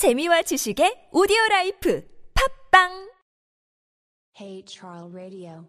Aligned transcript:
재미와 0.00 0.40
지식의 0.40 1.08
오디오 1.12 1.36
라이프 1.50 2.02
팝빵 2.72 3.10
Hey 4.40 4.64
Charles 4.66 5.12
Radio. 5.14 5.66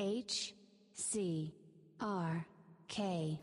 H 0.00 0.54
C 0.94 1.52
R 1.98 2.40
K. 2.88 3.38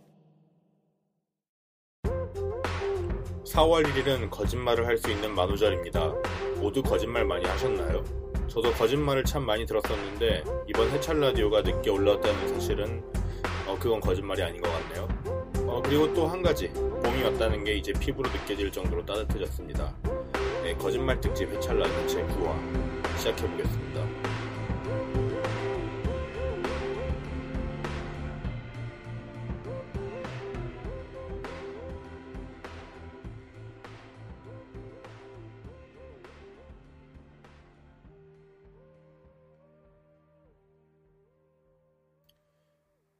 4월 3.45 3.83
1일은 3.85 4.31
거짓말을 4.31 4.87
할 4.87 4.97
수 4.97 5.11
있는 5.11 5.35
만우절입니다. 5.35 6.13
모두 6.59 6.81
거짓말 6.81 7.23
많이 7.23 7.45
하셨나요? 7.45 8.03
저도 8.47 8.71
거짓말을 8.71 9.23
참 9.23 9.45
많이 9.45 9.67
들었었는데 9.67 10.43
이번 10.67 10.89
해찰 10.89 11.19
라디오가 11.19 11.61
늦게 11.61 11.91
올라왔다는 11.91 12.47
사실은 12.55 13.03
어, 13.67 13.77
그건 13.79 13.99
거짓말이 13.99 14.41
아닌 14.41 14.59
것 14.59 14.71
같네요. 14.71 15.07
어, 15.69 15.79
그리고 15.85 16.11
또 16.11 16.25
한 16.25 16.41
가지 16.41 16.73
봄이 17.03 17.21
왔다는 17.21 17.63
게 17.65 17.73
이제 17.75 17.91
피부로 17.91 18.29
느껴질 18.31 18.71
정도로 18.71 19.05
따뜻해졌습니다. 19.05 19.93
네, 20.63 20.73
거짓말 20.75 21.19
특집 21.19 21.51
라디오 21.77 22.07
제 22.07 22.23
9화 22.23 23.17
시작해 23.17 23.45
보겠습니다. 23.45 24.07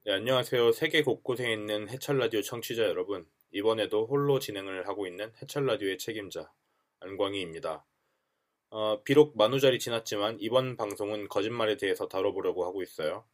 네, 0.06 0.14
안녕하세요. 0.14 0.72
세계 0.72 1.02
곳곳에 1.02 1.52
있는 1.52 1.90
해찰 1.90 2.18
라디오 2.18 2.42
청취자 2.42 2.84
여러분. 2.84 3.26
이번에도 3.54 4.08
홀로 4.08 4.40
진행을 4.40 4.88
하고 4.88 5.06
있는 5.06 5.32
해찰 5.42 5.66
라디오의 5.66 6.00
책임자 6.00 6.52
안광희입니다. 7.00 7.86
어, 8.72 9.04
비록 9.04 9.38
만우절이 9.38 9.78
지났지만 9.78 10.38
이번 10.40 10.76
방송은 10.76 11.28
거짓말에 11.30 11.78
대해서 11.78 12.08
다뤄보려고 12.08 12.66
하고 12.66 12.82
있어요. 12.82 13.26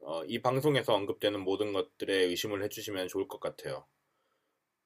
어, 0.00 0.24
이 0.26 0.40
방송에서 0.40 0.94
언급되는 0.94 1.40
모든 1.40 1.72
것들에 1.72 2.14
의심을 2.14 2.62
해주시면 2.62 3.08
좋을 3.08 3.26
것 3.26 3.40
같아요. 3.40 3.84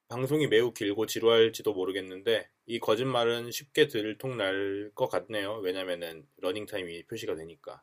방송이 0.08 0.46
매우 0.46 0.72
길고 0.72 1.04
지루할지도 1.04 1.74
모르겠는데 1.74 2.48
이 2.64 2.78
거짓말은 2.80 3.50
쉽게 3.50 3.88
들통날 3.88 4.90
것 4.94 5.08
같네요. 5.08 5.56
왜냐면은 5.56 6.26
러닝타임이 6.38 7.04
표시가 7.04 7.34
되니까. 7.34 7.82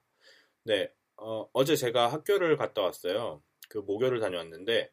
네, 0.63 0.91
어, 1.17 1.47
어제 1.53 1.75
제가 1.75 2.07
학교를 2.07 2.57
갔다 2.57 2.81
왔어요. 2.81 3.43
그 3.67 3.77
모교를 3.77 4.19
다녀왔는데 4.19 4.91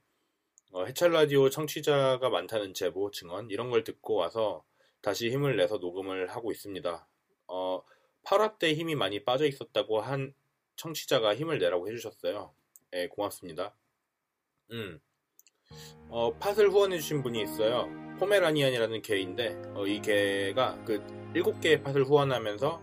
어, 0.73 0.85
해찰 0.85 1.13
라디오 1.13 1.49
청취자가 1.49 2.29
많다는 2.29 2.75
제보, 2.75 3.11
증언 3.11 3.51
이런 3.51 3.71
걸 3.71 3.85
듣고 3.85 4.15
와서 4.15 4.65
다시 5.01 5.31
힘을 5.31 5.57
내서 5.57 5.79
녹음을 5.79 6.29
하고 6.29 6.53
있습니다. 6.53 7.09
어, 7.49 7.83
8화 8.25 8.59
때 8.59 8.75
힘이 8.75 8.95
많이 8.95 9.25
빠져 9.25 9.47
있었다고 9.47 10.01
한 10.01 10.35
청취자가 10.77 11.35
힘을 11.35 11.59
내라고 11.59 11.89
해주셨어요. 11.89 12.53
네, 12.91 13.09
고맙습니다. 13.09 13.77
음, 14.73 15.01
어, 16.09 16.33
팟을 16.39 16.71
후원해주신 16.71 17.23
분이 17.23 17.41
있어요. 17.43 17.89
포메라니안이라는 18.19 19.03
개인데 19.03 19.61
어, 19.75 19.87
이 19.87 20.01
개가 20.01 20.83
그 20.85 21.01
7개의 21.35 21.83
팟을 21.83 22.05
후원하면서 22.05 22.83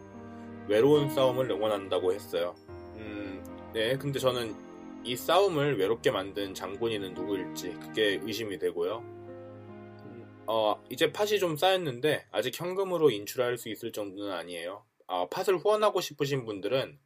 외로운 0.68 1.10
싸움을 1.10 1.50
응원한다고 1.52 2.14
했어요. 2.14 2.56
음, 2.96 3.44
네, 3.74 3.98
근데 3.98 4.20
저는 4.20 4.73
이 5.06 5.18
싸움을 5.18 5.78
외롭게 5.78 6.12
만든 6.12 6.54
장본인은 6.54 7.14
누구일지 7.14 7.72
그게 7.74 8.22
의심이 8.24 8.58
되고요. 8.58 9.00
음, 9.00 10.44
어, 10.48 10.82
이제 10.90 11.12
팟이 11.12 11.40
좀 11.40 11.58
쌓였는데 11.58 12.28
아직 12.32 12.58
현금으로 12.58 13.12
인출할 13.12 13.58
수 13.58 13.68
있을 13.68 13.92
정도는 13.92 14.32
아니에요. 14.32 14.86
어, 15.08 15.28
팟을 15.28 15.58
후원하고 15.58 16.00
싶으신 16.00 16.46
분들은 16.46 16.98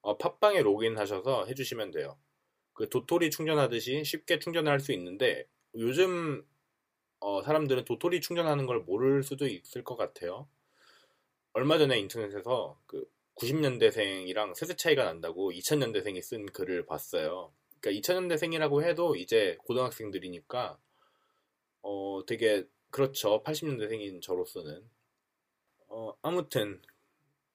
어, 0.00 0.16
팟빵에 0.16 0.62
로그인하셔서 0.62 1.44
해주시면 1.44 1.90
돼요. 1.90 2.16
그 2.72 2.88
도토리 2.88 3.30
충전하듯이 3.30 4.02
쉽게 4.02 4.38
충전을 4.38 4.72
할수 4.72 4.92
있는데 4.92 5.46
요즘 5.74 6.42
어, 7.20 7.42
사람들은 7.42 7.84
도토리 7.84 8.22
충전하는 8.22 8.64
걸 8.64 8.80
모를 8.80 9.22
수도 9.22 9.46
있을 9.46 9.84
것 9.84 9.96
같아요. 9.96 10.48
얼마 11.52 11.76
전에 11.76 11.98
인터넷에서 11.98 12.80
그 12.86 13.06
90년대생이랑 13.36 14.54
세대 14.54 14.74
차이가 14.76 15.04
난다고 15.04 15.50
2000년대생이 15.52 16.22
쓴 16.22 16.46
글을 16.46 16.86
봤어요. 16.86 17.52
그러니까 17.80 18.00
2000년대생이라고 18.00 18.82
해도 18.84 19.16
이제 19.16 19.56
고등학생들이니까 19.64 20.78
어 21.82 22.20
되게 22.26 22.64
그렇죠. 22.90 23.42
80년대생인 23.44 24.22
저로서는 24.22 24.88
어 25.88 26.14
아무튼 26.22 26.80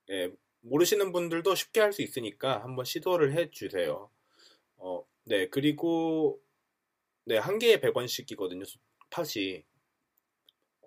예, 0.09 0.31
모르시는 0.62 1.12
분들도 1.12 1.56
쉽게 1.56 1.81
할 1.81 1.94
수 1.94 2.02
있으니까 2.02 2.63
한번 2.63 2.86
시도를 2.86 3.34
해 3.34 3.50
주세요. 3.52 4.09
어, 4.78 5.06
네, 5.25 5.48
그리고 5.50 6.42
네, 7.25 7.38
한 7.38 7.59
개에 7.59 7.80
100원씩이거든요. 7.81 8.66
팟이 9.09 9.63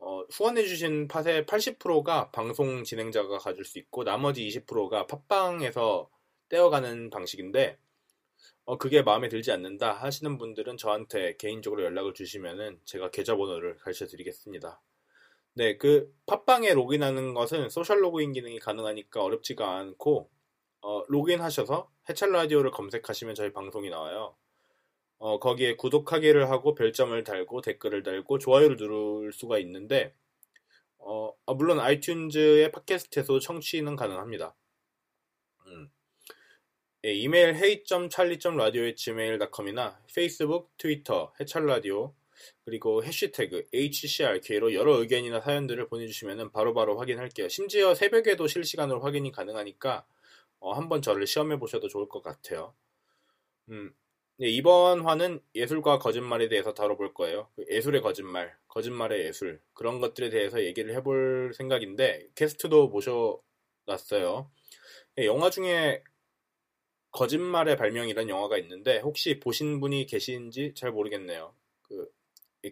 어, 0.06 0.22
후원해주신 0.30 1.08
팟의 1.08 1.46
80%가 1.46 2.30
방송 2.30 2.84
진행자가 2.84 3.38
가질 3.38 3.64
수 3.64 3.78
있고 3.78 4.04
나머지 4.04 4.46
20%가 4.46 5.06
팟빵에서 5.06 6.10
떼어가는 6.50 7.08
방식인데 7.08 7.78
어, 8.66 8.76
그게 8.76 9.00
마음에 9.00 9.30
들지 9.30 9.50
않는다 9.50 9.92
하시는 9.92 10.36
분들은 10.36 10.76
저한테 10.76 11.36
개인적으로 11.38 11.84
연락을 11.84 12.12
주시면은 12.12 12.80
제가 12.84 13.10
계좌번호를 13.12 13.76
가르쳐 13.76 14.06
드리겠습니다. 14.06 14.82
네, 15.54 15.78
그 15.78 16.12
팟빵에 16.26 16.74
로그인하는 16.74 17.32
것은 17.32 17.70
소셜 17.70 18.02
로그인 18.02 18.32
기능이 18.32 18.58
가능하니까 18.58 19.22
어렵지가 19.22 19.78
않고 19.78 20.30
어, 20.82 21.02
로그인하셔서 21.08 21.90
해찰 22.10 22.30
라디오를 22.30 22.72
검색하시면 22.72 23.34
저희 23.36 23.54
방송이 23.54 23.88
나와요. 23.88 24.36
어, 25.18 25.38
거기에 25.38 25.76
구독하기를 25.76 26.50
하고 26.50 26.74
별점을 26.74 27.22
달고 27.24 27.60
댓글을 27.62 28.02
달고 28.02 28.38
좋아요를 28.38 28.76
누를 28.76 29.32
수가 29.32 29.58
있는데 29.58 30.14
어, 30.98 31.32
아, 31.46 31.54
물론 31.54 31.78
아이튠즈의 31.78 32.72
팟캐스트에서도 32.72 33.40
청취는 33.40 33.96
가능합니다. 33.96 34.54
음. 35.66 35.90
예, 37.04 37.12
이메일 37.12 37.54
hey.charlie.radio@gmail.com이나 37.54 40.00
페이스북, 40.14 40.70
트위터, 40.78 41.32
해찰라디오 41.38 42.14
그리고 42.64 43.04
해시태그 43.04 43.68
HCRK로 43.72 44.74
여러 44.74 44.98
의견이나 44.98 45.40
사연들을 45.40 45.88
보내주시면 45.88 46.52
바로바로 46.52 46.98
확인할게요. 46.98 47.48
심지어 47.48 47.94
새벽에도 47.94 48.46
실시간으로 48.46 49.00
확인이 49.00 49.30
가능하니까 49.30 50.06
어, 50.60 50.72
한번 50.72 51.02
저를 51.02 51.26
시험해 51.26 51.58
보셔도 51.58 51.88
좋을 51.88 52.08
것 52.08 52.22
같아요. 52.22 52.74
음, 53.68 53.94
네, 54.36 54.48
이번 54.48 55.02
화는 55.02 55.40
예술과 55.54 56.00
거짓말에 56.00 56.48
대해서 56.48 56.74
다뤄볼 56.74 57.14
거예요. 57.14 57.48
그 57.54 57.64
예술의 57.70 58.02
거짓말, 58.02 58.56
거짓말의 58.66 59.26
예술 59.26 59.60
그런 59.74 60.00
것들에 60.00 60.28
대해서 60.28 60.60
얘기를 60.64 60.92
해볼 60.96 61.52
생각인데 61.54 62.26
게스트도 62.34 62.88
모셔놨어요. 62.88 64.50
네, 65.16 65.26
영화 65.26 65.50
중에 65.50 66.02
거짓말의 67.12 67.76
발명이라는 67.76 68.28
영화가 68.28 68.58
있는데 68.58 68.98
혹시 68.98 69.38
보신 69.38 69.78
분이 69.80 70.06
계신지 70.06 70.72
잘 70.74 70.90
모르겠네요. 70.90 71.54
그 71.82 72.10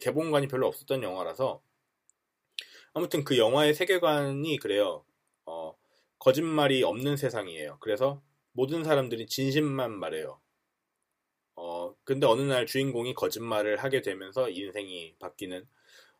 개봉관이 0.00 0.48
별로 0.48 0.66
없었던 0.66 1.04
영화라서 1.04 1.62
아무튼 2.92 3.22
그 3.22 3.38
영화의 3.38 3.74
세계관이 3.74 4.56
그래요. 4.58 5.04
어, 5.46 5.76
거짓말이 6.18 6.82
없는 6.82 7.16
세상이에요. 7.16 7.78
그래서 7.78 8.20
모든 8.50 8.82
사람들이 8.82 9.26
진심만 9.28 9.92
말해요. 9.92 10.40
어, 11.56 11.94
근데 12.04 12.26
어느 12.26 12.42
날 12.42 12.66
주인공이 12.66 13.14
거짓말을 13.14 13.76
하게 13.78 14.02
되면서 14.02 14.50
인생이 14.50 15.16
바뀌는 15.18 15.66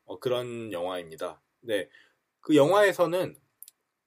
어, 0.04 0.18
그런 0.18 0.72
영화입니다. 0.72 1.40
네. 1.60 1.88
그 2.40 2.56
영화에서는 2.56 3.36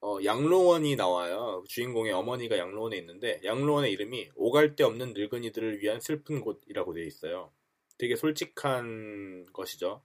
어, 0.01 0.17
양로원이 0.23 0.95
나와요. 0.97 1.63
주인공의 1.67 2.13
어머니가 2.13 2.57
양로원에 2.57 2.97
있는데 2.97 3.41
양로원의 3.44 3.91
이름이 3.91 4.31
오갈 4.35 4.75
데 4.75 4.83
없는 4.83 5.13
늙은이들을 5.13 5.81
위한 5.81 6.00
슬픈 6.00 6.41
곳이라고 6.41 6.94
되어 6.94 7.03
있어요. 7.03 7.51
되게 7.97 8.15
솔직한 8.15 9.47
것이죠. 9.53 10.03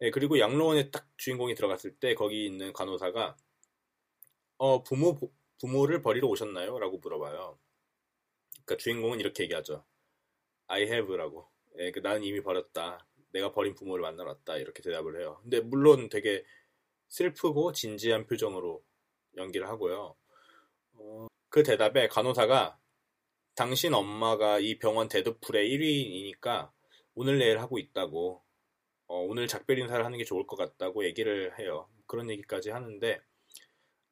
네, 0.00 0.10
그리고 0.10 0.38
양로원에 0.38 0.90
딱 0.90 1.08
주인공이 1.16 1.54
들어갔을 1.54 1.96
때 1.96 2.14
거기 2.14 2.44
있는 2.46 2.72
간호사가 2.72 3.36
어, 4.58 4.82
부모 4.82 5.18
부모를 5.60 6.02
버리러 6.02 6.28
오셨나요? 6.28 6.78
라고 6.78 6.98
물어봐요. 6.98 7.58
그러니까 8.64 8.76
주인공은 8.76 9.20
이렇게 9.20 9.44
얘기하죠. 9.44 9.84
I 10.68 10.82
have라고. 10.82 11.48
예, 11.78 11.90
그 11.90 12.00
나는 12.00 12.24
이미 12.24 12.42
버렸다. 12.42 13.06
내가 13.32 13.52
버린 13.52 13.74
부모를 13.74 14.02
만나러 14.02 14.30
왔다. 14.30 14.56
이렇게 14.56 14.82
대답을 14.82 15.20
해요. 15.20 15.38
근데 15.42 15.60
물론 15.60 16.08
되게 16.08 16.44
슬프고 17.08 17.72
진지한 17.72 18.26
표정으로 18.26 18.82
연기를 19.36 19.68
하고요. 19.68 20.16
어, 20.94 21.26
그 21.48 21.62
대답에 21.62 22.08
간호사가 22.08 22.78
당신 23.54 23.94
엄마가 23.94 24.60
이 24.60 24.78
병원 24.78 25.08
dead 25.08 25.32
pool의 25.32 25.68
1위이니까 25.70 26.70
오늘 27.14 27.38
내일 27.38 27.58
하고 27.60 27.78
있다고. 27.78 28.42
어, 29.08 29.20
오늘 29.20 29.46
작별 29.48 29.78
인사를 29.78 30.04
하는 30.04 30.18
게 30.18 30.24
좋을 30.24 30.46
것 30.46 30.56
같다고 30.56 31.04
얘기를 31.04 31.58
해요. 31.58 31.88
그런 32.06 32.30
얘기까지 32.30 32.70
하는데 32.70 33.20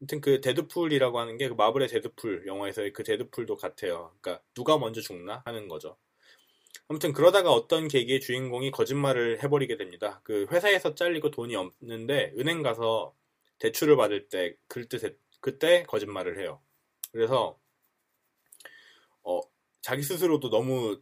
아무튼 0.01 0.21
그 0.21 0.41
dead 0.41 0.65
pool이라고 0.65 1.19
하는 1.19 1.37
게 1.39 1.49
그 1.49 1.55
마블의 1.55 1.89
데드풀 1.89 2.47
영화에서의 2.47 2.93
그 2.93 3.03
dead 3.03 3.24
pool도 3.24 3.57
같아요. 3.57 4.15
그러니까 4.21 4.43
누가 4.55 4.79
먼저 4.79 5.01
죽나 5.01 5.43
하는 5.45 5.69
거죠. 5.69 5.97
아무튼 6.89 7.13
그러다가 7.13 7.53
어떤 7.53 7.89
계기에 7.89 8.21
주인공이 8.21 8.71
거짓말을 8.71 9.43
해버리게 9.43 9.77
됩니다. 9.77 10.21
그 10.23 10.47
회사에서 10.51 10.95
잘리고 10.95 11.31
돈이 11.31 11.57
없는데 11.57 12.33
은행 12.39 12.63
가서 12.63 13.15
대출을 13.59 13.97
받을 13.97 14.29
때 14.29 14.57
그때 14.69 14.99
그때 15.41 15.83
거짓말을 15.85 16.39
해요. 16.41 16.61
그래서 17.11 17.59
어 19.25 19.41
자기 19.83 20.03
스스로도 20.03 20.51
너무 20.51 21.01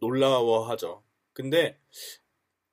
놀라워하죠. 0.00 1.02
근데 1.32 1.78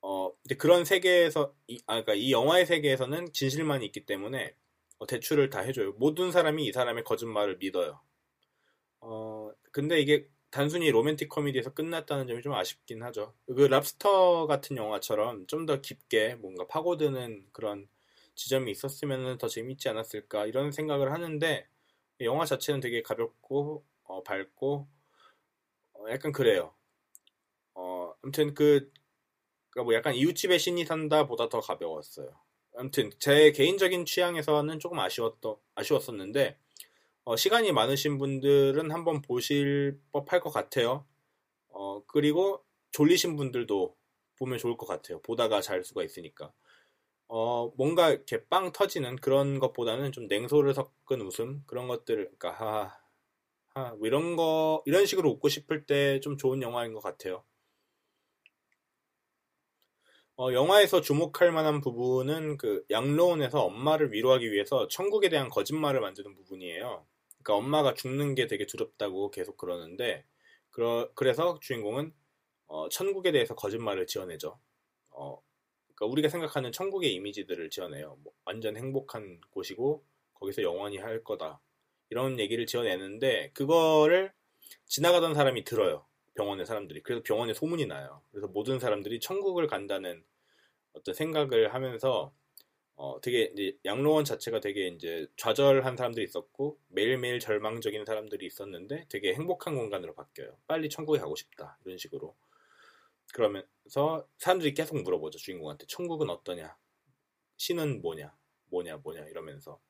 어 0.01 0.31
근데 0.43 0.55
그런 0.55 0.83
세계에서 0.83 1.53
이, 1.67 1.79
아 1.87 2.01
그러니까 2.01 2.15
이 2.15 2.31
영화의 2.33 2.65
세계에서는 2.65 3.31
진실만 3.31 3.81
있기 3.83 4.05
때문에 4.05 4.55
어, 4.97 5.07
대출을 5.07 5.49
다 5.49 5.61
해줘요. 5.61 5.93
모든 5.93 6.31
사람이 6.31 6.65
이 6.65 6.71
사람의 6.73 7.05
거짓말을 7.05 7.57
믿어요. 7.57 8.01
어 8.99 9.51
근데 9.71 9.99
이게 10.01 10.27
단순히 10.55 10.89
로맨틱 10.91 11.27
코미디에서 11.29 11.73
끝났다는 11.73 12.27
점이 12.27 12.41
좀 12.41 12.53
아쉽긴 12.53 13.03
하죠. 13.03 13.33
그 13.47 13.61
랍스터 13.67 14.47
같은 14.47 14.77
영화처럼 14.77 15.47
좀 15.47 15.65
더 15.65 15.81
깊게 15.81 16.35
뭔가 16.35 16.65
파고드는 16.67 17.47
그런 17.51 17.89
지점이 18.35 18.71
있었으면 18.71 19.37
더 19.37 19.47
재밌지 19.49 19.89
않았을까 19.89 20.45
이런 20.45 20.71
생각을 20.71 21.11
하는데 21.11 21.67
영화 22.21 22.45
자체는 22.45 22.79
되게 22.79 23.01
가볍고 23.01 23.85
어, 24.03 24.23
밝고 24.23 24.87
어, 25.93 26.05
약간 26.09 26.31
그래요. 26.31 26.73
어, 27.73 28.13
아무튼 28.21 28.53
그, 28.53 28.91
그뭐 29.71 29.93
약간 29.93 30.15
이웃집의 30.15 30.59
신이 30.59 30.85
산다 30.85 31.27
보다 31.27 31.49
더 31.49 31.61
가벼웠어요. 31.61 32.29
아무튼 32.77 33.11
제 33.19 33.51
개인적인 33.51 34.05
취향에서는 34.05 34.79
조금 34.79 34.99
아쉬웠던 34.99 35.55
아쉬웠었는데 35.75 36.57
어, 37.25 37.35
시간이 37.35 37.71
많으신 37.71 38.17
분들은 38.17 38.91
한번 38.91 39.21
보실 39.21 39.99
법할 40.11 40.41
것 40.41 40.51
같아요. 40.51 41.05
어, 41.69 42.03
그리고 42.07 42.63
졸리신 42.91 43.37
분들도 43.37 43.95
보면 44.39 44.59
좋을 44.59 44.77
것 44.77 44.87
같아요. 44.87 45.21
보다가 45.21 45.61
잘 45.61 45.83
수가 45.83 46.03
있으니까. 46.03 46.53
어, 47.27 47.69
뭔가 47.77 48.11
이렇게 48.11 48.45
빵 48.47 48.71
터지는 48.73 49.17
그런 49.17 49.59
것보다는 49.59 50.11
좀 50.13 50.27
냉소를 50.27 50.73
섞은 50.75 51.21
웃음, 51.21 51.63
그런 51.67 51.87
것들, 51.87 52.17
그러니까, 52.39 52.51
하, 52.51 52.99
하, 53.75 53.91
뭐 53.95 54.07
이런 54.07 54.35
거, 54.37 54.83
이런 54.87 55.05
식으로 55.05 55.29
웃고 55.31 55.49
싶을 55.49 55.85
때 55.85 56.19
좀 56.21 56.37
좋은 56.37 56.61
영화인 56.63 56.93
것 56.93 57.01
같아요. 57.01 57.43
어, 60.37 60.51
영화에서 60.53 61.01
주목할 61.01 61.51
만한 61.51 61.79
부분은 61.81 62.57
그 62.57 62.85
양로원에서 62.89 63.63
엄마를 63.63 64.11
위로하기 64.11 64.51
위해서 64.51 64.87
천국에 64.87 65.29
대한 65.29 65.49
거짓말을 65.49 66.01
만드는 66.01 66.35
부분이에요. 66.35 67.05
그러니까 67.45 67.55
엄마가 67.57 67.93
죽는 67.93 68.33
게 68.33 68.47
되게 68.47 68.65
두렵다고 68.65 69.29
계속 69.29 69.55
그러는데 69.55 70.25
그러, 70.71 71.11
그래서 71.13 71.59
주인공은 71.61 72.11
어, 72.65 72.89
천국에 72.89 73.31
대해서 73.31 73.53
거짓말을 73.53 74.07
지어내죠. 74.07 74.59
어, 75.11 75.41
그러니까 75.93 76.05
우리가 76.11 76.29
생각하는 76.29 76.71
천국의 76.71 77.13
이미지들을 77.13 77.69
지어내요. 77.69 78.17
뭐 78.23 78.33
완전 78.45 78.75
행복한 78.75 79.39
곳이고 79.51 80.03
거기서 80.33 80.63
영원히 80.63 80.97
할 80.97 81.23
거다. 81.23 81.61
이런 82.09 82.39
얘기를 82.39 82.65
지어내는데 82.65 83.51
그거를 83.53 84.33
지나가던 84.87 85.35
사람이 85.35 85.63
들어요. 85.65 86.07
병원의 86.33 86.65
사람들이. 86.65 87.03
그래서 87.03 87.21
병원에 87.23 87.53
소문이 87.53 87.85
나요. 87.85 88.23
그래서 88.31 88.47
모든 88.47 88.79
사람들이 88.79 89.19
천국을 89.19 89.67
간다는 89.67 90.25
어떤 90.93 91.13
생각을 91.13 91.73
하면서 91.75 92.33
어, 92.95 93.19
되게 93.21 93.51
이제 93.53 93.77
양로원 93.83 94.23
자체가 94.23 94.61
되게 94.61 94.87
이제 94.87 95.27
좌절한 95.37 95.97
사람들이 95.97 96.23
있었고 96.25 96.79
매일매일 96.87 97.39
절망적인 97.39 98.05
사람들이 98.05 98.45
있었는데 98.45 99.07
되게 99.09 99.33
행복한 99.33 99.75
공간으로 99.75 100.13
바뀌어요. 100.13 100.57
빨리 100.67 100.89
천국에 100.89 101.19
가고 101.19 101.35
싶다 101.35 101.77
이런 101.85 101.97
식으로. 101.97 102.35
그러면서 103.33 104.27
사람들이 104.37 104.73
계속 104.73 105.01
물어보죠 105.01 105.37
주인공한테 105.39 105.85
천국은 105.87 106.29
어떠냐, 106.29 106.77
신은 107.57 108.01
뭐냐, 108.01 108.33
뭐냐, 108.65 108.97
뭐냐 108.97 109.25
이러면서 109.25 109.81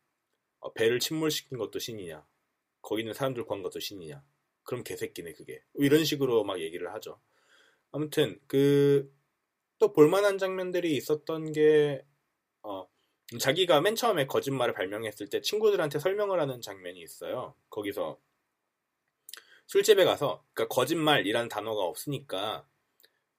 어, 0.59 0.73
배를 0.73 0.99
침몰시킨 0.99 1.57
것도 1.59 1.77
신이냐, 1.77 2.25
거기 2.81 3.01
있는 3.03 3.13
사람들 3.13 3.45
구한 3.45 3.61
것도 3.61 3.79
신이냐. 3.79 4.23
그럼 4.63 4.83
개새끼네 4.83 5.33
그게. 5.33 5.61
이런 5.75 6.03
식으로 6.03 6.43
막 6.43 6.59
얘기를 6.59 6.91
하죠. 6.93 7.19
아무튼 7.91 8.39
그 8.47 9.15
또 9.77 9.91
볼만한 9.91 10.37
장면들이 10.37 10.95
있었던 10.95 11.51
게 11.51 12.05
어, 12.63 12.87
자기가 13.39 13.81
맨 13.81 13.95
처음에 13.95 14.27
거짓말을 14.27 14.73
발명했을 14.73 15.27
때 15.29 15.41
친구들한테 15.41 15.99
설명을 15.99 16.39
하는 16.39 16.61
장면이 16.61 16.99
있어요. 17.01 17.55
거기서 17.69 18.19
술집에 19.67 20.05
가서 20.05 20.43
그러니까 20.53 20.73
거짓말이라는 20.75 21.49
단어가 21.49 21.83
없으니까 21.83 22.67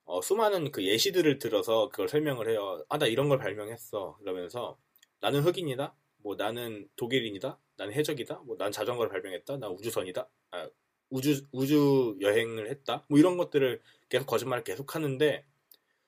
어, 0.05 0.21
수많은 0.21 0.71
그 0.71 0.83
예시들을 0.85 1.39
들어서 1.39 1.89
그걸 1.89 2.07
설명을 2.09 2.49
해요. 2.49 2.83
아, 2.89 2.97
나 2.97 3.07
이런 3.07 3.29
걸 3.29 3.37
발명했어. 3.39 4.17
이러면서 4.21 4.77
나는 5.19 5.41
흑인이다. 5.41 5.95
뭐 6.17 6.35
나는 6.35 6.89
독일인이다. 6.95 7.59
나는 7.77 7.93
해적이다. 7.93 8.35
뭐 8.45 8.57
난 8.57 8.71
자전거를 8.71 9.11
발명했다. 9.11 9.57
난 9.57 9.71
우주선이다. 9.71 10.27
아, 10.51 10.69
우주 11.09 11.45
우주 11.51 12.17
여행을 12.21 12.69
했다. 12.69 13.05
뭐 13.09 13.19
이런 13.19 13.37
것들을 13.37 13.81
계속 14.09 14.25
거짓말을 14.27 14.63
계속 14.63 14.95
하는데 14.95 15.45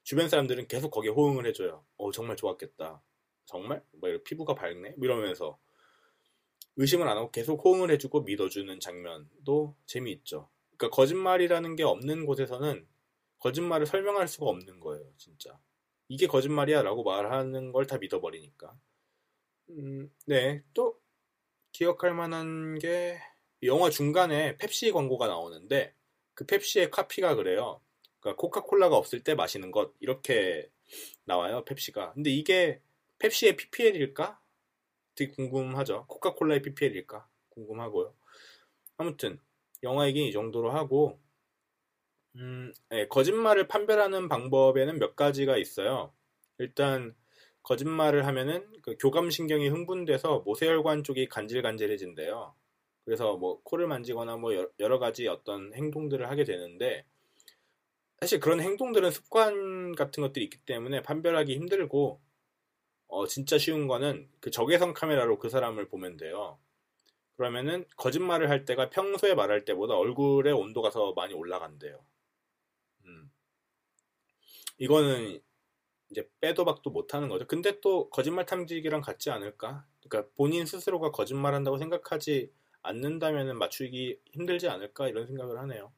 주변 0.04 0.30
사람들은 0.30 0.68
계속 0.68 0.92
거기에 0.92 1.12
호응을 1.12 1.46
해줘요. 1.48 1.86
어 1.98 2.12
정말 2.12 2.36
좋았겠다. 2.38 3.02
정말? 3.50 3.84
뭐 3.94 4.10
피부가 4.24 4.54
밝네? 4.54 4.92
뭐 4.98 5.06
이러면서 5.06 5.58
의심을 6.78 7.08
안 7.08 7.18
하고 7.18 7.32
계속 7.32 7.64
호응을 7.66 7.90
해주고 7.92 8.22
믿어주는 8.22 8.80
장면도 8.80 9.76
재미있죠. 9.88 10.50
그러니까 10.78 10.96
거짓말이라는 10.96 11.76
게 11.76 11.84
없는 11.84 12.26
곳에서는 12.28 12.88
거짓말을 13.40 13.86
설명할 13.88 14.28
수가 14.28 14.46
없는 14.48 14.80
거예요, 14.80 15.12
진짜. 15.18 15.60
이게 16.10 16.28
거짓말이야 16.28 16.84
라고 16.84 17.04
말하는 17.04 17.72
걸 17.72 17.86
다 17.88 17.98
믿어버리니까. 17.98 18.78
음, 19.72 20.12
네. 20.28 20.64
또 20.74 21.00
기억할 21.72 22.14
만한 22.14 22.78
게 22.80 23.20
영화 23.64 23.90
중간에 23.90 24.58
펩시 24.58 24.92
광고가 24.92 25.28
나오는데 25.28 25.94
그 26.36 26.46
펩시의 26.46 26.92
카피가 26.92 27.36
그래요. 27.36 27.82
그러니까 28.20 28.40
코카콜라가 28.42 28.96
없을 28.96 29.24
때 29.24 29.34
마시는 29.36 29.72
것 29.72 29.94
이렇게 30.00 30.70
나와요, 31.26 31.64
펩시가. 31.66 32.14
근데 32.14 32.30
이게 32.30 32.82
펩시의 33.20 33.56
PPL일까? 33.58 34.40
되게 35.16 35.32
궁금하죠. 35.34 36.06
코카콜라의 36.08 36.62
PPL일까? 36.62 37.28
궁금하고요. 37.50 38.14
아무튼 38.98 39.40
영화 39.84 40.08
얘기는 40.08 40.28
이 40.28 40.32
정도로 40.32 40.72
하고 40.72 41.20
음, 42.36 42.74
네, 42.90 43.08
거짓말을 43.08 43.68
판별하는 43.68 44.30
방법에는 44.30 45.00
몇 45.00 45.16
가지가 45.16 45.58
있어요. 45.58 46.14
일단 46.58 47.16
거짓말을 47.64 48.26
하면은 48.28 48.66
그 48.82 48.96
교감신경이 48.98 49.68
흥분돼서 49.68 50.40
모세혈관 50.40 51.04
쪽이 51.04 51.28
간질간질해진대요. 51.28 52.56
그래서 53.06 53.38
뭐 53.38 53.62
코를 53.64 53.88
만지거나 53.88 54.38
뭐 54.38 54.52
여러 54.80 55.00
가지 55.00 55.28
어떤 55.28 55.74
행동들을 55.74 56.30
하게 56.30 56.44
되는데 56.44 57.06
사실 58.22 58.40
그런 58.40 58.60
행동들은 58.60 59.12
습관 59.12 59.96
같은 59.96 60.22
것들이 60.22 60.46
있기 60.46 60.60
때문에 60.60 61.02
판별하기 61.02 61.56
힘들고 61.56 62.22
어, 63.10 63.26
진짜 63.28 63.58
쉬운 63.58 63.88
거는 63.88 64.30
그 64.40 64.52
적외선 64.52 64.94
카메라로 64.94 65.40
그 65.40 65.50
사람을 65.50 65.90
보면 65.90 66.18
돼요. 66.18 66.60
그러면은 67.36 67.86
거짓말을 67.98 68.50
할 68.50 68.66
때가 68.66 68.90
평소에 68.92 69.34
말할 69.34 69.66
때보다 69.66 69.96
얼굴의 69.96 70.54
온도가 70.54 70.92
더 70.92 71.14
많이 71.14 71.34
올라간대요. 71.34 72.00
음. 73.06 73.32
이거는 74.78 75.42
이제 76.12 76.30
빼도 76.40 76.66
박도 76.66 76.92
못하는 76.92 77.30
거죠. 77.30 77.48
근데 77.48 77.80
또 77.82 78.10
거짓말 78.10 78.46
탐지기랑 78.46 79.02
같지 79.02 79.32
않을까? 79.32 79.86
그러니까 80.04 80.32
본인 80.36 80.66
스스로가 80.66 81.12
거짓말한다고 81.12 81.78
생각하지 81.80 82.52
않는다면 82.84 83.58
맞추기 83.58 84.20
힘들지 84.32 84.70
않을까 84.70 85.08
이런 85.08 85.26
생각을 85.26 85.58
하네요. 85.60 85.92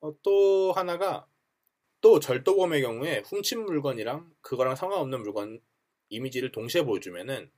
어, 0.00 0.12
또 0.22 0.72
하나가 0.72 1.26
또 2.00 2.20
절도범의 2.20 2.82
경우에 2.82 3.22
훔친 3.26 3.64
물건이랑 3.64 4.32
그거랑 4.40 4.76
상관없는 4.76 5.22
물건 5.22 5.60
이미지를 6.08 6.52
동시에 6.52 6.82
보여주면은 6.82 7.50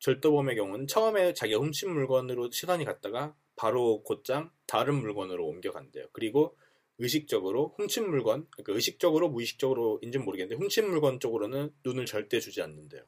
절도범의 0.00 0.56
경우는 0.56 0.86
처음에 0.86 1.34
자기가 1.34 1.60
훔친 1.60 1.92
물건으로 1.92 2.50
시선이 2.50 2.84
갔다가 2.84 3.34
바로 3.56 4.02
곧장 4.02 4.50
다른 4.66 4.94
물건으로 4.94 5.44
옮겨간대요. 5.46 6.06
그리고 6.12 6.56
의식적으로 6.98 7.74
훔친 7.76 8.08
물건, 8.08 8.46
그러니까 8.50 8.72
의식적으로 8.74 9.28
무의식적으로인지는 9.30 10.24
모르겠는데 10.24 10.60
훔친 10.60 10.88
물건 10.88 11.20
쪽으로는 11.20 11.72
눈을 11.84 12.06
절대 12.06 12.40
주지 12.40 12.60
않는데요. 12.62 13.02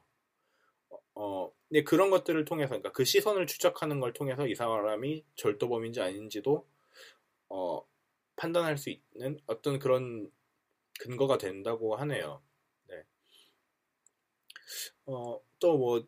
어, 1.13 1.51
근데 1.67 1.83
그런 1.83 2.09
것들을 2.09 2.43
통해서, 2.45 2.69
그러니까 2.69 2.91
그 2.91 3.03
시선을 3.03 3.47
추적하는 3.47 3.99
걸 3.99 4.13
통해서 4.13 4.47
이 4.47 4.55
사람이 4.55 5.25
절도범인지 5.35 6.01
아닌지도 6.01 6.65
어, 7.49 7.85
판단할 8.37 8.77
수 8.77 8.89
있는 8.89 9.37
어떤 9.45 9.77
그런 9.77 10.31
근거가 10.99 11.37
된다고 11.37 11.95
하네요. 11.97 12.41
네. 15.05 15.13
어, 15.13 15.41
또 15.59 15.77
뭐 15.77 16.05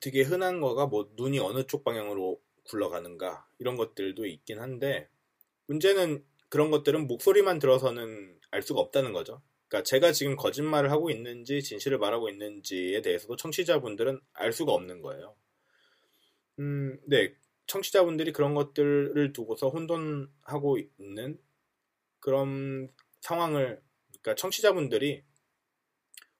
되게 0.00 0.22
흔한 0.22 0.60
거가 0.60 0.86
뭐 0.86 1.10
눈이 1.16 1.38
어느 1.38 1.66
쪽 1.66 1.82
방향으로 1.82 2.40
굴러가는가 2.64 3.48
이런 3.58 3.76
것들도 3.76 4.26
있긴 4.26 4.60
한데 4.60 5.08
문제는 5.66 6.24
그런 6.50 6.70
것들은 6.70 7.06
목소리만 7.06 7.58
들어서는 7.58 8.38
알 8.50 8.62
수가 8.62 8.80
없다는 8.80 9.12
거죠. 9.12 9.40
그러니까 9.68 9.82
제가 9.84 10.12
지금 10.12 10.36
거짓말을 10.36 10.90
하고 10.90 11.10
있는지 11.10 11.62
진실을 11.62 11.98
말하고 11.98 12.28
있는지에 12.28 13.00
대해서도 13.02 13.36
청취자분들은 13.36 14.20
알 14.34 14.52
수가 14.52 14.72
없는 14.72 15.00
거예요. 15.02 15.34
음, 16.58 17.00
네. 17.06 17.34
청취자분들이 17.66 18.32
그런 18.32 18.54
것들을 18.54 19.32
두고서 19.32 19.70
혼돈하고 19.70 20.78
있는 20.98 21.40
그런 22.20 22.92
상황을, 23.20 23.80
그러니까 24.20 24.34
청취자분들이 24.34 25.24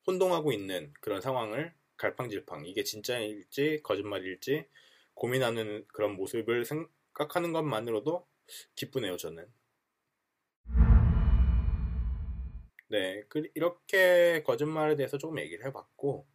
혼동하고 0.06 0.52
있는 0.52 0.92
그런 1.00 1.20
상황을 1.20 1.74
갈팡질팡, 1.96 2.66
이게 2.66 2.84
진짜일지 2.84 3.80
거짓말일지 3.82 4.66
고민하는 5.14 5.84
그런 5.88 6.16
모습을 6.16 6.64
생각하는 6.64 7.52
것만으로도 7.52 8.26
기쁘네요, 8.74 9.16
저는. 9.16 9.46
네, 12.88 13.24
그, 13.28 13.48
이렇게 13.54 14.42
거짓말에 14.44 14.96
대해서 14.96 15.18
조금 15.18 15.38
얘기를 15.38 15.64
해봤고, 15.66 16.26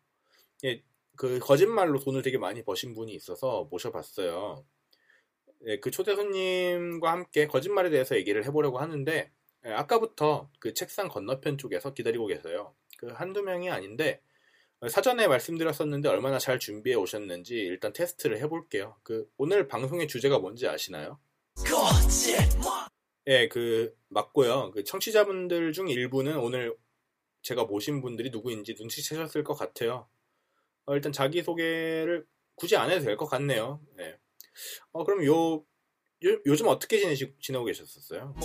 예, 0.65 0.83
그 1.15 1.39
거짓말로 1.39 1.99
돈을 1.99 2.21
되게 2.21 2.37
많이 2.37 2.63
버신 2.63 2.93
분이 2.95 3.13
있어서 3.13 3.67
모셔봤어요. 3.69 4.65
예, 5.67 5.79
그 5.79 5.91
초대 5.91 6.15
손님과 6.15 7.11
함께 7.11 7.47
거짓말에 7.47 7.89
대해서 7.89 8.15
얘기를 8.15 8.45
해보려고 8.45 8.79
하는데, 8.79 9.31
예, 9.65 9.69
아까부터 9.69 10.49
그 10.59 10.73
책상 10.73 11.07
건너편 11.07 11.57
쪽에서 11.57 11.93
기다리고 11.93 12.27
계세요. 12.27 12.73
그 12.99 13.07
한두 13.07 13.41
명이 13.43 13.69
아닌데, 13.69 14.21
사전에 14.89 15.27
말씀드렸었는데 15.27 16.09
얼마나 16.09 16.37
잘 16.37 16.59
준비해 16.59 16.95
오셨는지 16.97 17.53
일단 17.55 17.93
테스트를 17.93 18.39
해볼게요. 18.39 18.97
그 19.03 19.25
오늘 19.37 19.67
방송의 19.69 20.07
주제가 20.09 20.39
뭔지 20.39 20.67
아시나요? 20.67 21.17
예, 23.27 23.47
그 23.47 23.95
맞고요. 24.09 24.71
그 24.71 24.83
청취자분들 24.83 25.71
중 25.71 25.87
일부는 25.87 26.37
오늘 26.39 26.75
제가 27.41 27.63
모신 27.65 28.01
분들이 28.01 28.29
누구인지 28.31 28.75
눈치채셨을 28.77 29.43
것 29.45 29.53
같아요. 29.53 30.09
어, 30.85 30.95
일단 30.95 31.11
자기 31.13 31.41
소개를 31.41 32.25
굳이 32.55 32.75
안 32.75 32.89
해도 32.91 33.05
될 33.05 33.15
것 33.15 33.27
같네요. 33.27 33.79
네. 33.95 34.17
어 34.91 35.05
그럼 35.05 35.23
요, 35.25 35.55
요 36.25 36.41
요즘 36.45 36.67
어떻게 36.67 36.99
지내시, 36.99 37.33
지내고 37.39 37.63
계셨었어요? 37.65 38.35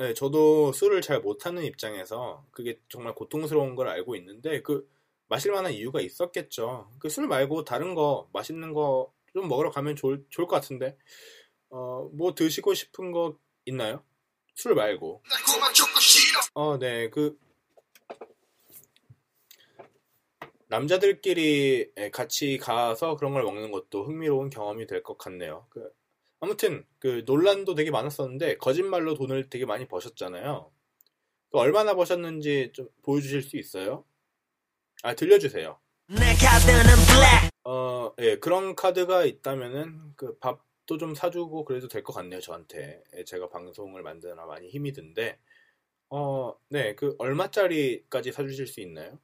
네, 0.00 0.14
저도 0.14 0.72
술을 0.72 1.02
잘 1.02 1.20
못하는 1.20 1.62
입장에서 1.62 2.46
그게 2.52 2.80
정말 2.88 3.14
고통스러운 3.14 3.74
걸 3.76 3.86
알고 3.88 4.16
있는데 4.16 4.62
그 4.62 4.88
마실 5.28 5.52
만한 5.52 5.72
이유가 5.72 6.00
있었겠죠. 6.00 6.90
그 6.98 7.08
술 7.10 7.26
말고 7.28 7.64
다른 7.64 7.94
거 7.94 8.28
맛있는 8.32 8.72
거 8.72 9.12
좀 9.32 9.46
먹으러 9.48 9.70
가면 9.70 9.94
좋을, 9.96 10.24
좋을 10.30 10.48
것 10.48 10.56
같은데 10.56 10.96
어, 11.68 12.08
뭐 12.14 12.34
드시고 12.34 12.74
싶은 12.74 13.12
거 13.12 13.38
있나요? 13.66 14.02
술 14.56 14.74
말고. 14.74 15.22
어, 16.54 16.78
네, 16.78 17.08
그 17.10 17.38
남자들끼리 20.68 21.92
같이 22.12 22.58
가서 22.58 23.16
그런 23.16 23.32
걸 23.34 23.42
먹는 23.44 23.70
것도 23.70 24.04
흥미로운 24.04 24.50
경험이 24.50 24.86
될 24.86 25.02
것 25.02 25.18
같네요. 25.18 25.66
그, 25.70 25.92
아무튼 26.40 26.84
그 26.98 27.22
논란도 27.26 27.74
되게 27.74 27.90
많았었는데 27.90 28.56
거짓말로 28.58 29.14
돈을 29.14 29.50
되게 29.50 29.66
많이 29.66 29.86
버셨잖아요. 29.86 30.70
그 31.50 31.58
얼마나 31.58 31.94
버셨는지 31.94 32.70
좀 32.72 32.88
보여주실 33.02 33.42
수 33.42 33.56
있어요? 33.56 34.04
아 35.02 35.14
들려주세요. 35.14 35.78
어, 37.64 38.12
예, 38.20 38.36
그런 38.38 38.74
카드가 38.74 39.24
있다면은 39.24 40.14
그 40.16 40.38
밥도 40.38 40.98
좀 40.98 41.14
사주고 41.14 41.64
그래도 41.64 41.88
될 41.88 42.02
것 42.02 42.12
같네요 42.14 42.40
저한테. 42.40 43.02
예, 43.16 43.24
제가 43.24 43.48
방송을 43.48 44.02
만드느라 44.02 44.46
많이 44.46 44.68
힘이 44.68 44.92
든데, 44.92 45.38
어, 46.08 46.54
네, 46.68 46.94
그 46.94 47.14
얼마짜리까지 47.18 48.32
사주실 48.32 48.66
수 48.66 48.80
있나요? 48.80 49.18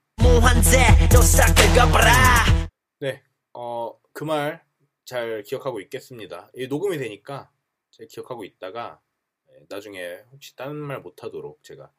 네, 3.00 3.22
어, 3.54 3.98
그 4.12 4.24
말 4.24 4.62
잘 5.06 5.44
기억하고 5.44 5.80
있겠습니다. 5.80 6.50
이 6.54 6.66
녹음이 6.66 6.98
되니까 6.98 7.50
제가 7.92 8.08
기억하고 8.10 8.44
있다가 8.44 9.00
예, 9.50 9.64
나중에 9.68 10.24
혹시 10.32 10.54
다른 10.56 10.76
말 10.76 11.00
못하도록 11.00 11.62
제가 11.62 11.90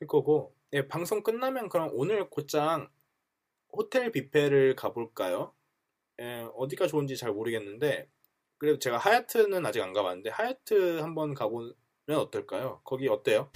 할 0.00 0.08
거고, 0.08 0.54
네, 0.70 0.86
방송 0.86 1.22
끝나면 1.22 1.68
그럼 1.68 1.90
오늘 1.92 2.28
곧장 2.28 2.90
호텔 3.72 4.10
뷔페를 4.10 4.74
가볼까요? 4.74 5.54
예, 6.20 6.46
어디가 6.56 6.88
좋은지 6.88 7.16
잘 7.16 7.32
모르겠는데 7.32 8.10
그래도 8.58 8.80
제가 8.80 8.98
하얏트는 8.98 9.64
아직 9.64 9.80
안 9.80 9.92
가봤는데 9.92 10.30
하얏트 10.30 10.98
한번 10.98 11.34
가보면 11.34 11.74
어떨까요? 12.08 12.80
거기 12.82 13.06
어때요? 13.06 13.50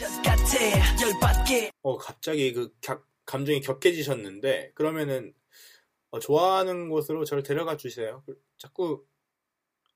어 1.82 1.98
갑자기 1.98 2.52
그 2.52 2.72
격, 2.80 3.08
감정이 3.26 3.60
격해지셨는데 3.60 4.70
그러면은 4.74 5.34
어, 6.12 6.18
좋아하는 6.18 6.90
곳으로 6.90 7.24
저를 7.24 7.42
데려가 7.42 7.76
주세요. 7.76 8.22
자꾸 8.58 9.04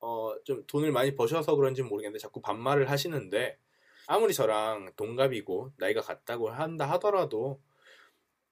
어, 0.00 0.35
좀 0.44 0.66
돈을 0.66 0.90
많이 0.90 1.14
버셔서 1.14 1.54
그런지 1.56 1.82
모르겠는데 1.82 2.18
자꾸 2.18 2.40
반말을 2.40 2.90
하시는데 2.90 3.58
아무리 4.06 4.32
저랑 4.32 4.92
동갑이고 4.96 5.75
나이가 5.76 6.00
같다고 6.00 6.49
한다 6.49 6.88
하더라도 6.92 7.61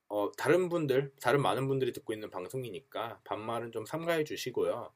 어, 0.08 0.30
다른 0.36 0.68
분들, 0.68 1.12
다른 1.22 1.40
많은 1.40 1.66
분들이 1.66 1.94
듣고 1.94 2.12
있는 2.12 2.28
방송이니까 2.28 3.20
반말은 3.24 3.72
좀 3.72 3.86
삼가해 3.86 4.24
주시고요. 4.24 4.92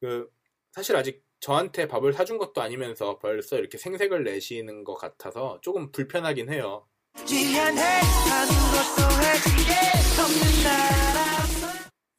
그 0.00 0.28
사실 0.72 0.96
아직 0.96 1.24
저한테 1.38 1.86
밥을 1.86 2.12
사준 2.12 2.38
것도 2.38 2.60
아니면서 2.60 3.20
벌써 3.20 3.56
이렇게 3.56 3.78
생색을 3.78 4.24
내시는 4.24 4.82
것 4.82 4.96
같아서 4.96 5.60
조금 5.62 5.92
불편하긴 5.92 6.52
해요. 6.52 6.88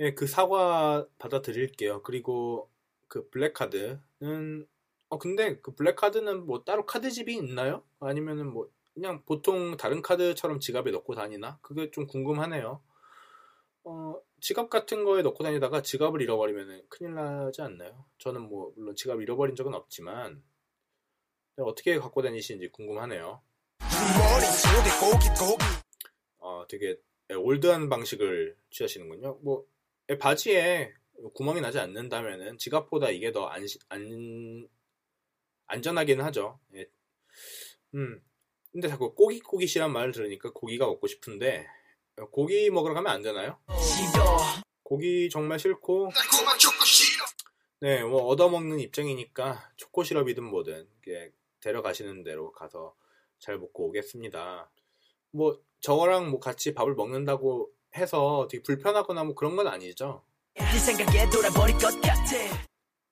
예, 0.02 0.16
그 0.16 0.26
사과 0.26 1.06
받아드릴게요. 1.20 2.02
그리고 2.02 2.72
그 3.08 3.30
블랙카드는 3.30 4.68
어 5.10 5.20
근데 5.20 5.60
그 5.60 5.76
블랙카드는 5.76 6.48
뭐 6.48 6.64
따로 6.64 6.88
카드집이 6.88 7.36
있나요? 7.36 7.84
아니면은 8.00 8.52
뭐 8.52 8.68
그냥 8.96 9.22
보통 9.28 9.78
다른 9.78 10.02
카드처럼 10.02 10.60
지갑에 10.60 10.90
넣고 10.90 11.14
다니나? 11.14 11.60
그게 11.62 11.92
좀 11.92 12.08
궁금하네요. 12.08 12.82
어, 13.84 14.16
지갑 14.40 14.72
같은 14.72 15.04
거에 15.04 15.22
넣고 15.22 15.44
다니다가 15.44 15.84
지갑을 15.84 16.20
잃어버리면 16.24 16.86
큰일 16.90 17.14
나지 17.14 17.62
않나요? 17.62 18.06
저는 18.18 18.42
뭐 18.42 18.74
물론 18.76 18.96
지갑 18.96 19.22
잃어버린 19.22 19.56
적은 19.56 19.76
없지만 19.76 20.42
어떻게 21.58 22.00
갖고 22.00 22.24
다니시는지 22.24 22.72
궁금하네요. 22.72 23.40
어, 26.40 26.66
되게 26.68 26.98
올드한 27.36 27.88
방식을 27.90 28.58
취하시는군요. 28.72 29.38
뭐 29.42 29.64
바지에 30.18 30.94
구멍이 31.34 31.62
나지 31.62 31.80
않는다면은 31.80 32.58
지갑보다 32.58 33.10
이게 33.10 33.32
더 33.32 33.46
안, 33.46 33.66
안, 33.90 34.68
안전하기는 35.68 36.24
하죠. 36.26 36.60
예. 36.76 36.88
음, 37.96 38.22
근데 38.72 38.88
자꾸 38.88 39.14
고기고기시란 39.14 39.92
말을 39.92 40.12
들으니까 40.12 40.52
고기가 40.52 40.86
먹고 40.86 41.08
싶은데 41.08 41.68
고기 42.32 42.70
먹으러 42.70 42.94
가면 42.94 43.12
안 43.12 43.22
되나요? 43.22 43.60
고기 44.84 45.30
정말 45.30 45.60
싫고 45.60 46.10
네, 47.80 48.04
뭐 48.04 48.24
얻어먹는 48.26 48.80
입장이니까 48.80 49.72
초코 49.76 50.04
시럽이든 50.04 50.44
뭐든 50.44 50.88
데려가시는 51.62 52.24
대로 52.24 52.52
가서 52.52 52.96
잘 53.40 53.58
먹고 53.58 53.88
오겠습니다. 53.88 54.70
뭐 55.32 55.60
저랑 55.80 56.30
뭐 56.30 56.40
같이 56.40 56.74
밥을 56.74 56.94
먹는다고 56.94 57.72
해서 57.96 58.48
되게 58.50 58.64
불편하거나 58.64 59.24
뭐 59.24 59.36
그런 59.36 59.56
건 59.56 59.68
아니죠. 59.68 60.24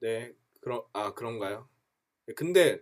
네, 0.01 0.33
그런 0.62 0.81
아 0.93 1.13
그런가요? 1.13 1.67
근데 2.36 2.79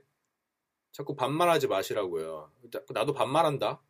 자꾸 0.92 1.16
반말하지 1.16 1.68
마시라고요. 1.68 2.52
나도 2.90 3.14
반말한다. 3.14 3.82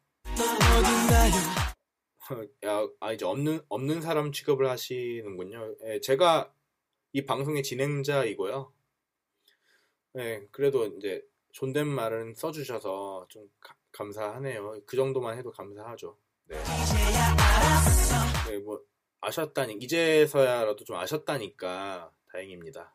야, 2.65 2.87
아 2.99 3.13
이제 3.13 3.25
없는 3.25 3.61
없는 3.69 4.01
사람 4.01 4.31
취급을 4.31 4.69
하시는군요. 4.69 5.75
예, 5.85 6.01
제가 6.01 6.53
이 7.13 7.25
방송의 7.25 7.63
진행자이고요. 7.63 8.73
예, 10.17 10.47
그래도 10.51 10.85
이제 10.85 11.23
존댓말은 11.53 12.33
써주셔서 12.35 13.27
좀 13.29 13.49
가, 13.59 13.75
감사하네요. 13.91 14.81
그 14.85 14.97
정도만 14.97 15.37
해도 15.37 15.51
감사하죠. 15.51 16.17
네. 16.45 16.57
네, 18.47 18.57
뭐 18.59 18.81
아셨다니 19.21 19.75
이제서야라도 19.81 20.83
좀 20.83 20.95
아셨다니까 20.95 22.12
다행입니다. 22.31 22.93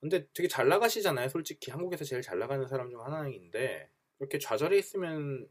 근데 0.00 0.26
되게 0.32 0.48
잘 0.48 0.68
나가시잖아요. 0.68 1.28
솔직히 1.28 1.70
한국에서 1.70 2.04
제일 2.04 2.22
잘 2.22 2.38
나가는 2.38 2.66
사람 2.66 2.90
중 2.90 3.04
하나인데 3.04 3.90
이렇게 4.18 4.38
좌절해 4.38 4.78
있으면 4.78 5.46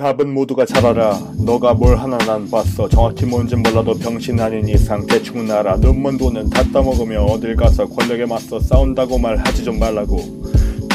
답은 0.08 0.34
모두가 0.34 0.66
잘 0.66 0.86
알아 0.86 1.20
너가 1.38 1.74
뭘 1.74 1.98
하나 1.98 2.18
난 2.20 2.50
봤어. 2.50 2.88
정확히 2.88 3.26
뭔진 3.26 3.62
몰라도 3.62 3.94
병신 3.94 4.40
아닌 4.40 4.66
이상 4.70 5.06
대충은 5.06 5.52
알아 5.52 5.76
눈먼 5.78 6.18
돈은 6.18 6.50
다 6.50 6.64
떠먹으며 6.72 7.24
어딜 7.24 7.58
가서 7.58 7.86
권력에 7.86 8.26
맞서 8.26 8.58
싸운다고 8.58 9.18
말하지 9.18 9.66
좀 9.66 9.78
말라고 9.80 10.18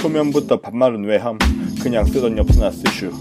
초면부터 0.02 0.60
반말은 0.60 1.04
왜 1.04 1.16
함? 1.16 1.38
그냥 1.80 2.04
쓰던 2.04 2.36
엽서나 2.36 2.72
쓰슈. 2.72 3.12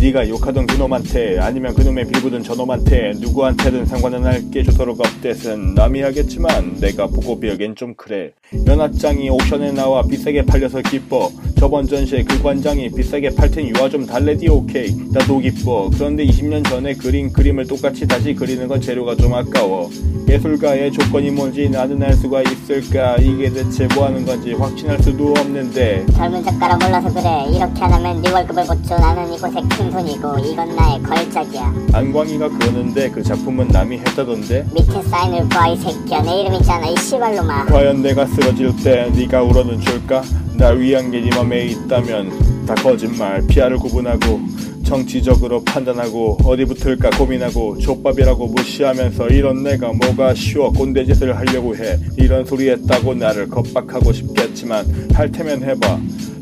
네가 0.00 0.26
욕하던 0.30 0.66
그놈한테 0.66 1.38
아니면 1.38 1.74
그놈의 1.74 2.06
빌부든 2.06 2.42
저놈한테 2.42 3.12
누구한테든 3.20 3.84
상관은 3.84 4.24
할게 4.24 4.62
주소록 4.62 4.98
업데이트는 4.98 5.74
남이 5.74 6.00
하겠지만 6.00 6.76
내가 6.80 7.06
보고 7.08 7.38
비하기엔 7.38 7.74
좀 7.74 7.92
그래. 7.94 8.32
연합장이 8.66 9.28
옥션에 9.28 9.72
나와 9.72 10.02
비싸게 10.02 10.46
팔려서 10.46 10.80
기뻐. 10.80 11.30
저번 11.58 11.86
전시에 11.86 12.22
그 12.24 12.42
관장이 12.42 12.88
비싸게 12.92 13.34
팔 13.34 13.50
테니 13.50 13.72
유아 13.76 13.90
좀 13.90 14.06
달래디 14.06 14.48
오케이. 14.48 14.96
나도 15.12 15.40
기뻐. 15.40 15.90
그런데 15.92 16.24
20년 16.24 16.66
전에 16.66 16.94
그린 16.94 17.30
그림을 17.30 17.66
똑같이 17.66 18.08
다시 18.08 18.34
그리는 18.34 18.66
건 18.66 18.80
재료가 18.80 19.16
좀 19.16 19.34
아까워. 19.34 19.90
예술가의 20.26 20.92
조건이 20.92 21.30
뭔지 21.30 21.68
나는 21.68 22.02
알 22.02 22.14
수가 22.14 22.40
있을까? 22.42 23.16
이게 23.16 23.50
대체 23.50 23.86
뭐 23.94 24.06
하는 24.06 24.24
건지 24.24 24.52
확신할 24.52 25.02
수도 25.02 25.34
없는데 25.36 26.06
젊은 26.30 26.44
작가라 26.44 26.76
몰라서 26.76 27.08
그래. 27.12 27.44
이렇게 27.50 27.82
안 27.82 27.92
하면 27.92 28.22
네 28.22 28.30
월급을 28.30 28.64
못줘 28.64 28.96
나는 28.98 29.34
이곳의 29.34 29.62
큰손이고 29.68 30.38
이건 30.38 30.76
나의 30.76 31.02
걸작이야. 31.02 31.74
안광이가 31.92 32.48
그러는데 32.50 33.10
그 33.10 33.20
작품은 33.22 33.66
남이 33.68 33.98
했다던데? 33.98 34.66
밑에 34.72 35.02
사인을 35.02 35.48
봐 35.48 35.66
이 35.68 35.76
새끼야. 35.76 36.22
내 36.22 36.40
이름 36.42 36.54
있잖아 36.54 36.86
이 36.86 36.96
씨발로마 36.96 37.66
과연 37.66 38.02
내가 38.02 38.26
쓰러질 38.26 38.76
때 38.76 39.10
네가 39.12 39.42
울어는 39.42 39.80
줄까? 39.80 40.22
날 40.54 40.78
위한 40.78 41.10
게 41.10 41.20
네 41.20 41.30
맘에 41.36 41.64
있다면 41.66 42.59
다 42.66 42.74
거짓말 42.74 43.44
피아를 43.46 43.76
구분하고 43.78 44.40
정치적으로 44.84 45.62
판단하고 45.62 46.38
어디 46.44 46.64
붙을까 46.64 47.10
고민하고 47.10 47.78
족밥이라고 47.78 48.46
무시하면서 48.48 49.28
이런 49.28 49.62
내가 49.62 49.92
뭐가 49.92 50.34
쉬워 50.34 50.70
꼰대 50.72 51.04
짓을 51.06 51.36
하려고 51.36 51.76
해. 51.76 51.98
이런 52.16 52.44
소리 52.44 52.70
했다고 52.70 53.14
나를 53.14 53.48
겁박하고 53.48 54.12
싶겠지만 54.12 55.10
할 55.14 55.30
테면 55.30 55.62
해봐. 55.62 55.98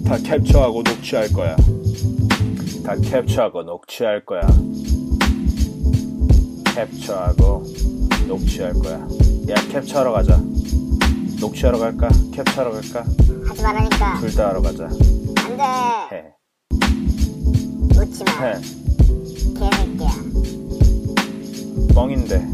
다 0.07 0.17
캡처하고 0.23 0.83
녹취할 0.83 1.29
거야. 1.33 1.57
다 2.85 2.95
캡처하고 2.97 3.63
녹취할 3.65 4.25
거야. 4.25 4.41
캡처하고 6.75 7.65
녹취할 8.27 8.73
거야. 8.75 8.95
야 9.51 9.55
캡처하러 9.73 10.13
가자. 10.13 10.41
녹취하러 11.41 11.79
갈까? 11.79 12.09
캡처하러 12.33 12.71
갈까? 12.73 13.05
하지 13.47 13.63
말라니까. 13.63 14.21
둘 14.21 14.35
다 14.35 14.49
하러 14.49 14.61
가자 14.63 14.89
안돼 15.61 16.17
해 16.17 16.35
웃지마 18.01 18.31
해. 18.41 18.55
개새끼야 19.59 20.11
뻥인데 21.95 22.47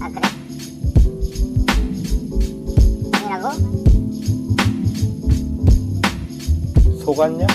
아 0.00 0.08
그래 0.08 0.22
아니라고? 3.12 3.48
속았냐? 7.04 7.46